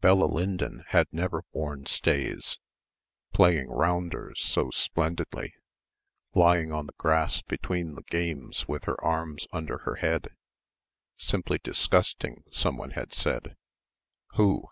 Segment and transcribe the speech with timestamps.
[0.00, 2.58] Bella Lyndon had never worn stays;
[3.32, 5.54] playing rounders so splendidly,
[6.34, 10.30] lying on the grass between the games with her arms under her head...
[11.16, 13.56] simply disgusting, someone had said...
[14.32, 14.64] who